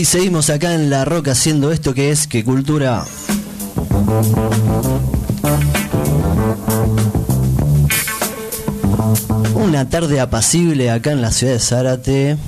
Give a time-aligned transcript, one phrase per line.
[0.00, 3.04] Y seguimos acá en La Roca haciendo esto que es que cultura.
[9.56, 12.38] Una tarde apacible acá en la ciudad de Zárate.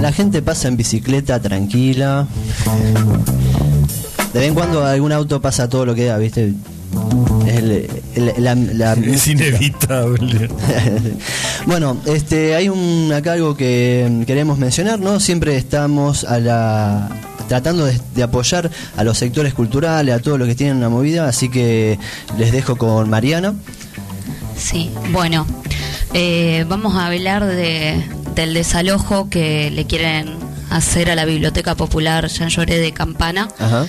[0.00, 2.28] La gente pasa en bicicleta tranquila.
[4.32, 6.54] De vez en cuando algún auto pasa todo lo que da, ¿viste?
[7.46, 10.48] Es, el- el- la- la- Es inevitable.
[11.66, 15.20] bueno, este, hay un acá algo que queremos mencionar, ¿no?
[15.20, 17.08] Siempre estamos a la
[17.48, 21.28] tratando de, de apoyar a los sectores culturales, a todos los que tienen una movida,
[21.28, 21.98] así que
[22.38, 23.54] les dejo con Mariana.
[24.56, 25.46] Sí, bueno,
[26.14, 28.02] eh, vamos a hablar de,
[28.34, 30.36] del desalojo que le quieren
[30.70, 33.48] hacer a la Biblioteca Popular Jean Lloré de Campana.
[33.58, 33.84] Ajá.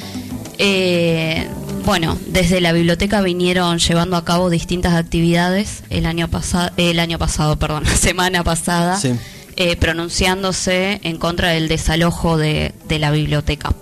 [0.58, 1.48] Eh,
[1.86, 7.20] bueno, desde la biblioteca vinieron llevando a cabo distintas actividades el año pasado, el año
[7.20, 9.12] pasado, perdón, la semana pasada, Sí.
[9.55, 13.74] eh, pronunciándose en contra del desalojo de, de la biblioteca.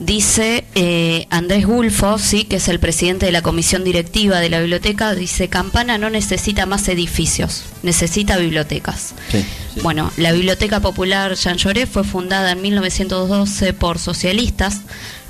[0.00, 4.58] Dice eh, Andrés Gulfo, sí, que es el presidente de la comisión directiva de la
[4.58, 9.12] biblioteca, dice Campana no necesita más edificios, necesita bibliotecas.
[9.30, 9.44] Sí,
[9.74, 9.80] sí.
[9.82, 14.80] Bueno, la Biblioteca Popular Jean Lloré fue fundada en 1912 por socialistas.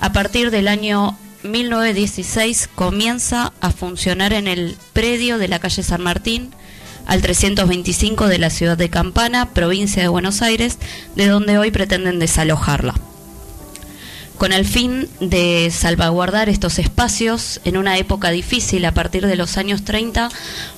[0.01, 6.03] A partir del año 1916 comienza a funcionar en el predio de la calle San
[6.03, 6.51] Martín,
[7.07, 10.79] al 325 de la ciudad de Campana, provincia de Buenos Aires,
[11.17, 12.95] de donde hoy pretenden desalojarla
[14.43, 19.57] con el fin de salvaguardar estos espacios en una época difícil a partir de los
[19.57, 20.31] años 30,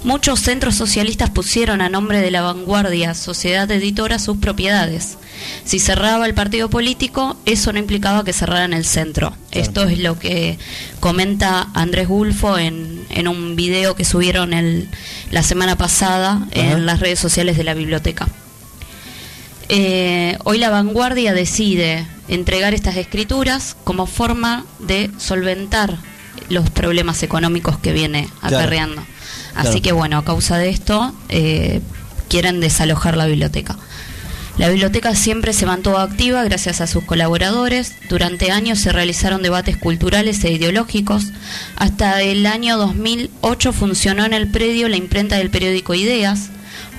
[0.02, 5.16] muchos centros socialistas pusieron a nombre de la vanguardia Sociedad Editora sus propiedades.
[5.64, 9.34] Si cerraba el partido político, eso no implicaba que cerraran el centro.
[9.50, 10.58] Esto es lo que
[11.00, 14.88] comenta Andrés Gulfo en, en un video que subieron el-
[15.30, 18.26] la semana pasada en las redes sociales de la biblioteca.
[19.68, 25.96] Eh, hoy la vanguardia decide entregar estas escrituras como forma de solventar
[26.50, 28.56] los problemas económicos que viene Claro.
[28.58, 29.02] acarreando.
[29.54, 29.82] Así Claro.
[29.82, 31.80] que bueno, a causa de esto eh,
[32.28, 33.76] quieren desalojar la biblioteca.
[34.56, 37.94] La biblioteca siempre se mantuvo activa gracias a sus colaboradores.
[38.08, 41.32] Durante años se realizaron debates culturales e ideológicos.
[41.74, 46.50] Hasta el año 2008 funcionó en el predio la imprenta del periódico Ideas.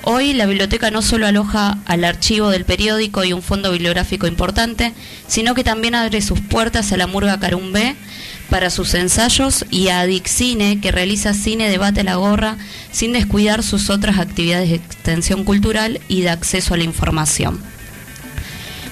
[0.04, 4.94] Hoy la biblioteca no solo aloja al archivo del periódico y un fondo bibliográfico importante,
[5.26, 7.96] sino que también abre sus puertas a la Murga Carumbé
[8.50, 12.58] para sus ensayos y a Adixcine, que realiza cine, debate a la gorra,
[12.92, 17.60] sin descuidar sus otras actividades de extensión cultural y de acceso a la información.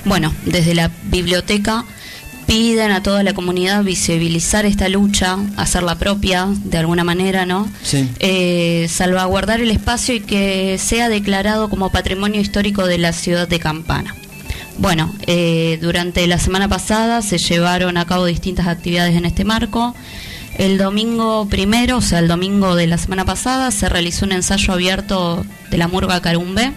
[0.05, 1.85] Bueno, desde la biblioteca
[2.45, 7.69] piden a toda la comunidad visibilizar esta lucha, hacerla propia de alguna manera, ¿no?
[7.83, 8.09] Sí.
[8.19, 13.59] Eh, salvaguardar el espacio y que sea declarado como patrimonio histórico de la ciudad de
[13.59, 14.15] Campana.
[14.77, 19.95] Bueno, eh, durante la semana pasada se llevaron a cabo distintas actividades en este marco.
[20.57, 24.73] El domingo primero, o sea, el domingo de la semana pasada, se realizó un ensayo
[24.73, 26.71] abierto de la Murga Carumbé.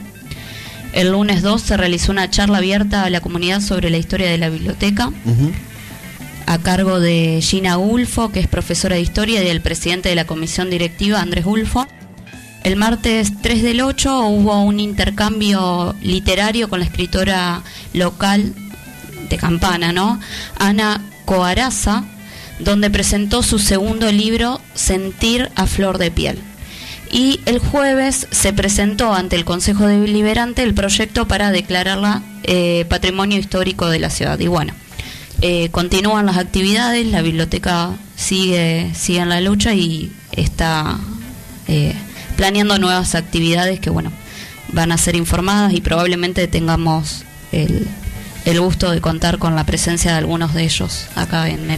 [0.92, 4.38] El lunes 2 se realizó una charla abierta a la comunidad sobre la historia de
[4.38, 5.10] la biblioteca
[6.46, 10.26] a cargo de Gina Gulfo, que es profesora de historia, y del presidente de la
[10.26, 11.86] comisión directiva, Andrés Gulfo.
[12.66, 17.62] El martes 3 del 8 hubo un intercambio literario con la escritora
[17.92, 18.54] local
[19.30, 20.18] de Campana, ¿no?
[20.58, 22.02] Ana Coaraza,
[22.58, 26.40] donde presentó su segundo libro, Sentir a Flor de Piel.
[27.12, 33.38] Y el jueves se presentó ante el Consejo Deliberante el proyecto para declararla eh, Patrimonio
[33.38, 34.40] Histórico de la ciudad.
[34.40, 34.74] Y bueno,
[35.40, 40.98] eh, continúan las actividades, la biblioteca sigue, en la lucha y está
[41.68, 41.94] eh,
[42.36, 44.12] planeando nuevas actividades que bueno
[44.72, 47.86] van a ser informadas y probablemente tengamos el,
[48.44, 51.70] el gusto de contar con la presencia de algunos de ellos acá en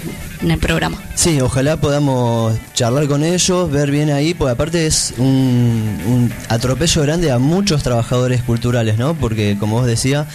[0.50, 0.96] el, programa.
[1.14, 7.02] Sí, ojalá podamos charlar con ellos, ver bien ahí, porque aparte es un, un atropello
[7.02, 9.14] grande a muchos trabajadores culturales, ¿no?
[9.14, 10.26] Porque como vos decía,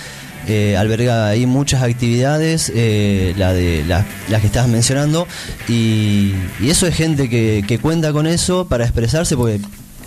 [0.47, 5.27] eh, alberga ahí muchas actividades, eh, la de la- las que estabas mencionando,
[5.67, 9.59] y, y eso es gente que, que cuenta con eso para expresarse, porque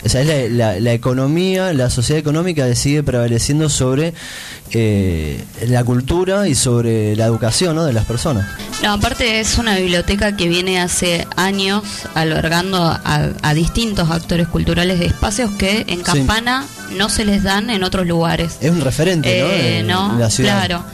[0.05, 4.15] o sea, es la, la- la economía, la sociedad económica sigue prevaleciendo sobre
[4.73, 7.85] eh, la cultura y sobre la educación ¿no?
[7.85, 8.47] de las personas.
[8.83, 11.83] No, aparte es una biblioteca que viene hace años
[12.15, 16.03] albergando a, a distintos actores culturales de espacios que en Sí.
[16.05, 16.65] Campana
[16.97, 18.57] no se les dan en otros lugares.
[18.61, 19.47] Es un referente, ¿no?
[19.51, 20.19] Eh, ¿no?
[20.19, 20.67] la ciudad.
[20.67, 20.85] Claro.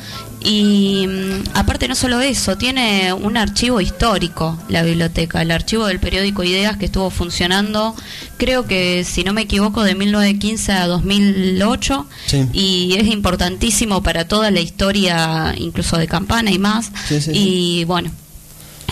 [0.44, 6.00] Y mm, aparte no solo eso, tiene un archivo histórico la biblioteca, el archivo del
[6.00, 7.94] periódico Ideas que estuvo funcionando,
[8.36, 12.46] creo que si no me equivoco, de 1915 a 2008 Sí.
[12.52, 16.90] y es importantísimo para toda la historia, incluso de Campana y más.
[17.08, 18.10] Sí, sí, y bueno,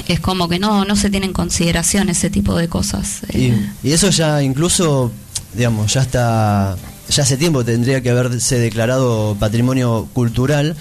[0.08, 3.20] es como que no, no se tiene en consideración ese tipo de cosas.
[3.32, 5.12] Y, Eh, y eso ya incluso,
[5.54, 6.76] digamos, ya está,
[7.08, 10.76] ya hace tiempo tendría que haberse declarado patrimonio cultural,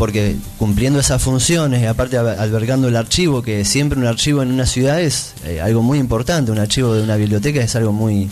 [0.00, 4.64] porque cumpliendo esas funciones y aparte albergando el archivo, que siempre un archivo en una
[4.64, 8.30] ciudad es eh, algo muy importante, un archivo de una biblioteca es algo muy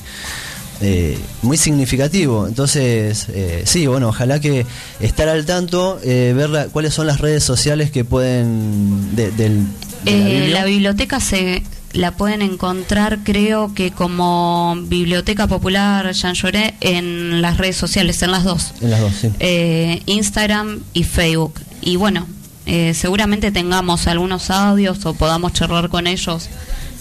[0.80, 2.46] eh, muy significativo.
[2.48, 4.64] Entonces, eh, sí, bueno, ojalá que
[5.00, 9.66] estar al tanto, eh, ver la- cuáles son las redes sociales que pueden de, del,
[10.04, 11.62] de la Eh, la biblioteca se
[11.92, 18.30] la pueden encontrar creo que como Biblioteca Popular Jean Lloré en las redes sociales, en
[18.30, 19.30] las dos, en las dos, sí.
[19.40, 21.54] eh, Instagram y Facebook.
[21.80, 22.26] Y bueno,
[22.66, 26.48] eh, seguramente tengamos algunos audios o podamos charlar con ellos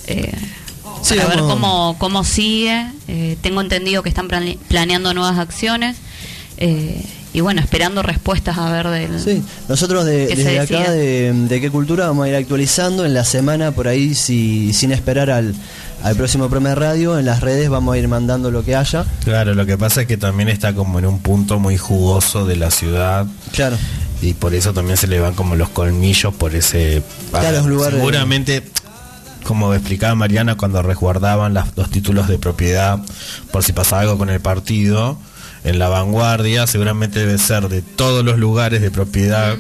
[0.08, 0.32] eh,
[1.02, 2.88] Sí, para ver cómo, cómo sigue.
[3.08, 5.98] Eh, tengo entendido que están plane- planeando nuevas acciones.
[6.58, 9.20] eh, y bueno, esperando respuestas a ver del...
[9.22, 13.26] Sí, nosotros de- desde acá de, de qué cultura vamos a ir actualizando en la
[13.26, 15.54] semana por ahí si, sin esperar al,
[16.04, 19.06] al próximo programa de radio, en las redes vamos a ir mandando lo que haya.
[19.24, 22.56] Claro, lo que pasa es que también está como en un punto muy jugoso de
[22.56, 23.78] la ciudad Claro.
[24.22, 27.04] y por eso también se le van como los colmillos por ese...
[27.32, 28.64] Claro, de- Seguramente,
[29.44, 33.00] como explicaba Mariana, cuando resguardaban las- los títulos de propiedad
[33.52, 35.18] por si pasaba algo con el partido,
[35.68, 39.56] en la vanguardia seguramente debe ser de todos los lugares de propiedad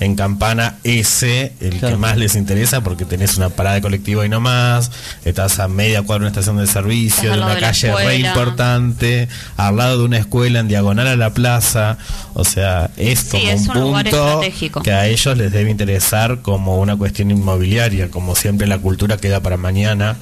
[0.00, 1.94] en Campana ese el Claro.
[1.96, 4.90] que más les interesa porque tenés una parada de colectivo y no más,
[5.24, 9.28] estás a media cuadra de una estación de servicio, de una de calle re importante,
[9.58, 11.98] al lado de una escuela, en diagonal a la plaza.
[12.34, 14.82] O sea, es Sí, como es un un lugar punto estratégico.
[14.82, 19.40] que a ellos les debe interesar como una cuestión inmobiliaria, como siempre la cultura queda
[19.40, 20.16] para mañana,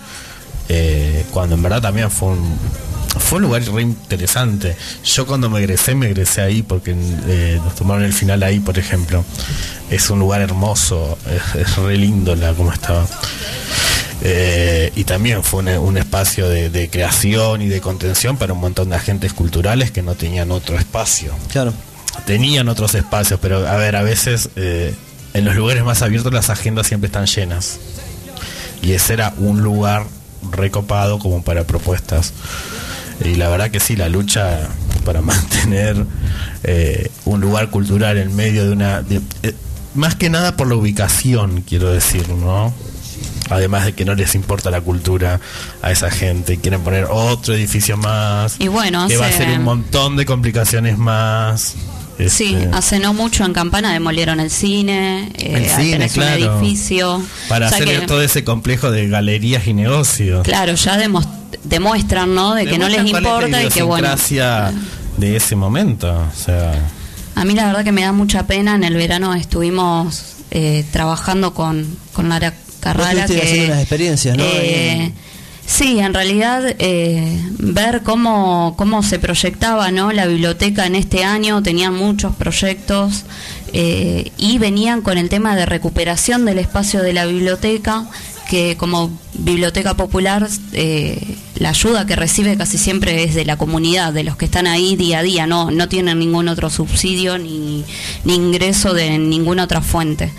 [0.69, 2.59] eh, cuando en verdad también fue un
[3.19, 4.77] fue un lugar re interesante.
[5.05, 6.95] Yo cuando me egresé, me egresé ahí porque
[7.27, 9.25] eh, nos tomaron el final ahí, por ejemplo.
[9.91, 13.07] Es un lugar hermoso, es, es re lindo la como estaba.
[14.21, 18.61] Eh, y también fue un, un espacio de, de creación y de contención para un
[18.61, 21.33] montón de agentes culturales que no tenían otro espacio.
[21.53, 21.73] Claro.
[22.27, 24.95] Tenían otros espacios, pero a ver, a veces eh,
[25.35, 27.79] en los lugares más abiertos las agendas siempre están llenas.
[28.83, 30.05] Y ese era un lugar
[30.51, 32.33] recopado como para propuestas.
[33.25, 34.69] Y la verdad que sí, la lucha
[35.05, 36.05] para mantener
[36.65, 39.03] eh, un lugar cultural en medio de una...
[39.03, 39.55] de- eh,
[39.95, 42.73] más que nada por la ubicación, quiero decir, ¿no?
[43.51, 45.41] Además de que no les importa la cultura
[45.83, 49.65] a esa gente, quieren poner otro edificio más, Y bueno, que va a ser un
[49.65, 51.75] montón de complicaciones más.
[52.29, 56.59] Sí, Este, hace no mucho en Campana demolieron el cine, eh, el cine, claro.
[56.59, 57.23] un edificio.
[57.49, 60.43] Para O sea hacer que, todo ese complejo de galerías y negocios.
[60.45, 61.27] Claro, ya demos-
[61.65, 62.55] demuestran, ¿no?
[62.55, 64.09] De que no les importa y que bueno.
[65.17, 66.11] de ese momento.
[66.11, 66.73] O sea,
[67.35, 68.75] A mí la verdad que me da mucha pena.
[68.75, 73.27] En el verano estuvimos eh, trabajando con, con Lara Carrara.
[73.27, 74.45] que, haciendo unas experiencias, ¿no?
[74.47, 75.13] eh,
[75.67, 80.13] sí, en realidad eh, ver cómo, cómo se proyectaba ¿no?
[80.13, 83.25] la biblioteca en este año, tenían muchos proyectos
[83.73, 88.07] eh, y venían con el tema de recuperación del espacio de la biblioteca
[88.49, 94.13] que como biblioteca popular eh, la ayuda que recibe casi siempre es de la comunidad,
[94.13, 97.85] de los que están ahí día a día, no, no tienen ningún otro subsidio ni,
[98.25, 100.33] ni ingreso de ninguna otra fuente,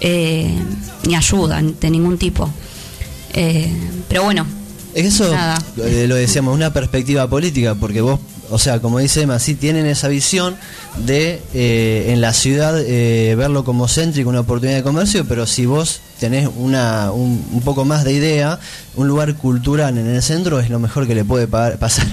[0.00, 0.52] eh,
[1.06, 2.50] ni ayuda de ningún tipo.
[3.32, 3.72] Eh,
[4.08, 4.44] pero bueno,
[4.94, 5.58] Eso Nada.
[5.78, 8.18] eh, lo decíamos, una perspectiva política, porque vos,
[8.50, 10.56] o sea, como dice Emma, sí tienen esa visión
[10.98, 15.64] de eh, en la ciudad eh, verlo como céntrico, una oportunidad de comercio, pero si
[15.64, 18.60] vos tenés una, un, un poco más de idea,
[18.94, 22.06] un lugar cultural en el centro es lo mejor que le puede pa- pasar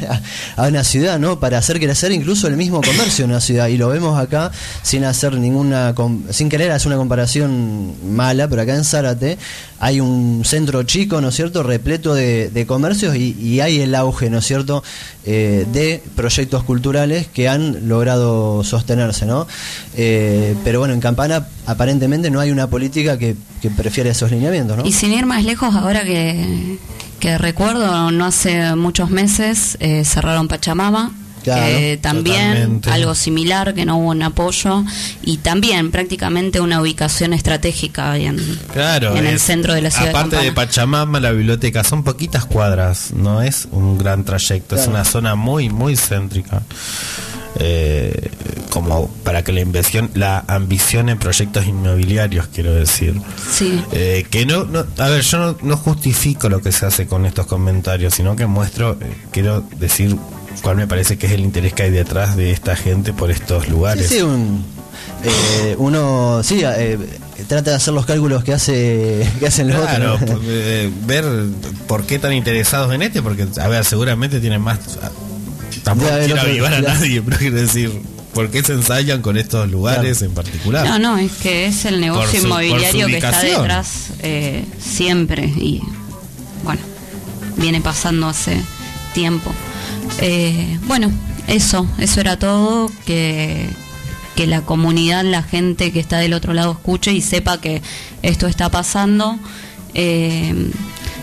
[0.57, 1.39] a, una ciudad, ¿no?
[1.39, 3.67] Para hacer crecer incluso el mismo comercio en una ciudad.
[3.67, 4.51] Y lo vemos acá
[4.81, 5.93] sin hacer ninguna,
[6.31, 9.37] sin querer hacer una comparación mala, pero acá en Zárate
[9.79, 14.31] hay un centro chico, ¿no es cierto?, repleto de, comercios y, y hay el auge,
[14.31, 14.83] ¿no es cierto?,
[15.25, 19.45] eh, de proyectos culturales que han logrado sostenerse, ¿no?
[19.95, 24.77] Eh, pero bueno, en Campana aparentemente no hay una política que, que prefiere esos lineamientos,
[24.77, 24.85] ¿no?
[24.85, 26.77] Y sin ir más lejos, ahora que,
[27.19, 31.11] que recuerdo, no hace muchos meses eh, cerraron Pachamama.
[31.41, 32.91] Claro, que también totalmente.
[32.91, 34.83] algo similar, que no hubo un apoyo
[35.21, 38.37] y también prácticamente una ubicación estratégica en,
[38.73, 39.15] claro.
[39.15, 40.09] en el centro de la ciudad.
[40.09, 40.51] Aparte de.
[40.51, 45.69] Pachamama, la biblioteca son poquitas cuadras, no es un gran trayecto, es una zona muy,
[45.69, 46.61] muy céntrica.
[47.57, 48.31] Eh,
[48.69, 53.19] como para que la inversión, la ambición en proyectos inmobiliarios, quiero decir.
[53.51, 53.83] Sí.
[53.91, 57.25] Eh, que no, no, a ver, yo no, no justifico lo que se hace con
[57.25, 60.15] estos comentarios, sino que muestro, eh, quiero decir
[60.61, 63.67] cuál me parece que es el interés que hay detrás de esta gente por estos
[63.69, 64.07] lugares.
[64.07, 64.63] Sí, sí, un,
[65.23, 66.97] eh, uno sí eh,
[67.47, 70.39] trata de hacer los cálculos que hace que hacen los Claro, otros.
[70.45, 71.25] eh, ver
[71.87, 74.79] por qué tan interesados en este, porque, a ver, seguramente tienen más.
[75.01, 75.11] a-
[75.83, 77.89] Tampoco quiero avivar a nadie, pero quiero decir,
[78.33, 80.85] ¿por qué se ensayan con estos lugares en particular?
[80.87, 85.81] No, no, es que es el negocio su- inmobiliario que está detrás eh, siempre y
[86.63, 86.81] bueno,
[87.57, 88.61] viene pasando hace
[89.13, 89.51] tiempo.
[90.19, 91.11] Eh, bueno,
[91.47, 93.67] eso, eso era todo, que,
[94.35, 97.81] que la comunidad, la gente que está del otro lado escuche y sepa que
[98.21, 99.37] esto está pasando.
[99.95, 100.71] Eh,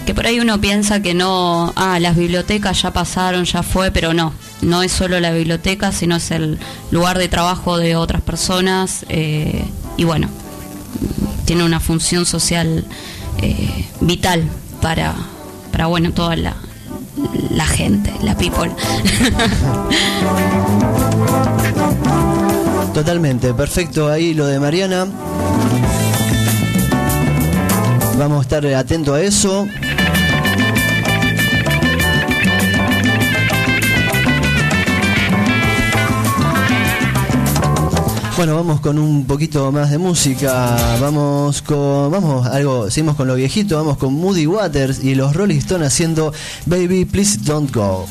[0.07, 4.15] que por ahí uno piensa que no, ah, las bibliotecas ya pasaron, ya fue, pero
[4.15, 4.33] no,
[4.63, 6.61] no es solo la biblioteca, sino es el
[6.93, 9.65] lugar de trabajo de otras personas eh,
[9.97, 10.29] y bueno,
[11.45, 12.85] tiene una función social
[13.43, 14.45] eh, vital
[14.81, 15.13] para,
[15.73, 16.55] para bueno, toda la,
[17.51, 18.71] la gente, la people.
[22.95, 24.09] Totalmente, perfecto.
[24.09, 25.09] Ahí lo de Mariana.
[28.17, 29.67] Vamos a estar atentos a eso.
[38.37, 40.76] Bueno, vamos con un poquito más de música.
[41.00, 42.11] Vamos con.
[42.11, 42.90] Vamos, algo.
[42.90, 43.76] Seguimos con lo viejito.
[43.78, 46.35] Vamos con Moody Waters y los Rolling Stones haciendo
[46.66, 48.07] Baby, Please Don't Go.